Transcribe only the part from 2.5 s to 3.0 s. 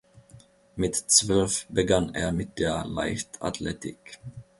der